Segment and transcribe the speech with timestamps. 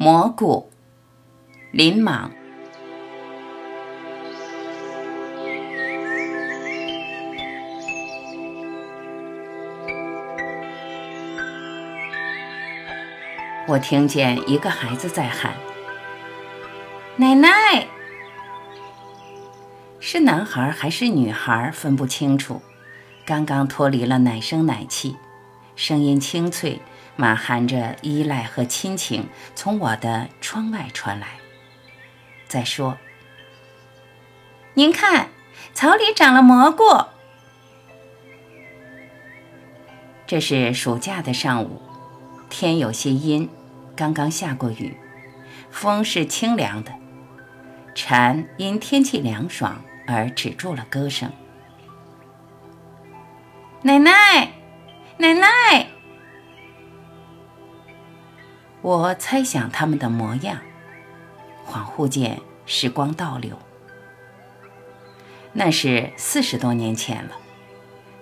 [0.00, 0.70] 蘑菇，
[1.72, 2.30] 林莽。
[13.66, 15.56] 我听见一个孩子在喊
[17.18, 17.48] ：“奶奶！”
[19.98, 22.62] 是男孩还是女孩分不清楚。
[23.26, 25.16] 刚刚脱离了奶声奶气，
[25.74, 26.80] 声音清脆，
[27.20, 31.26] 满含着依赖和亲情，从我的窗外传来。
[32.46, 32.96] 再说
[34.74, 35.30] ：“您看，
[35.74, 36.84] 草里长了蘑菇。”
[40.28, 41.82] 这是暑假的上午，
[42.48, 43.50] 天有些阴。
[43.96, 44.96] 刚刚下过雨，
[45.72, 46.92] 风是清凉的，
[47.96, 51.32] 蝉因天气凉爽而止住了歌声。
[53.82, 54.52] 奶奶，
[55.16, 55.88] 奶奶，
[58.88, 60.60] 我猜想他们的模样，
[61.66, 63.58] 恍惚间时光倒流，
[65.52, 67.32] 那是四十多年前了，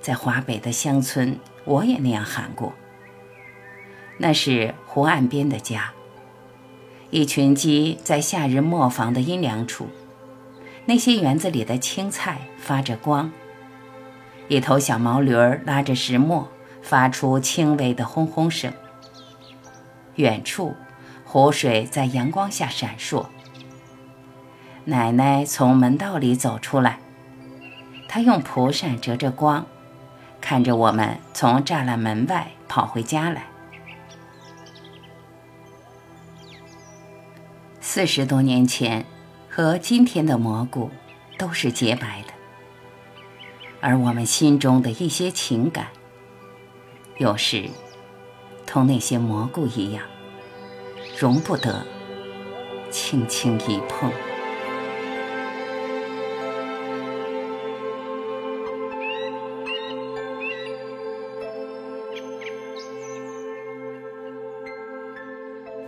[0.00, 2.72] 在华北的乡村，我也那样喊过。
[4.18, 5.92] 那是湖岸边的家，
[7.10, 9.86] 一群鸡在夏日磨坊的阴凉处，
[10.86, 13.30] 那些园子里的青菜发着光。
[14.48, 15.32] 一头小毛驴
[15.64, 16.48] 拉着石磨，
[16.82, 18.72] 发出轻微的轰轰声。
[20.16, 20.76] 远处，
[21.24, 23.26] 湖水在阳光下闪烁。
[24.84, 26.98] 奶奶从门道里走出来，
[28.08, 29.66] 她用蒲扇遮着光，
[30.40, 33.46] 看着我们从栅栏门外跑回家来。
[37.80, 39.06] 四十多年前，
[39.48, 40.90] 和今天的蘑菇
[41.38, 42.32] 都是洁白的，
[43.80, 45.86] 而我们心中的一些情感，
[47.18, 47.70] 有时
[48.76, 50.04] 同那些蘑菇一样，
[51.18, 51.82] 容不得
[52.90, 54.12] 轻轻一碰。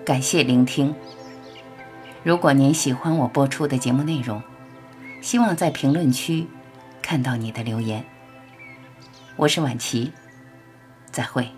[0.02, 0.94] 感谢聆听。
[2.22, 4.42] 如果您喜欢我播出的节目内容，
[5.20, 6.46] 希望在评论区
[7.02, 8.06] 看到你的留言。
[9.36, 10.10] 我是婉琪，
[11.12, 11.50] 再会。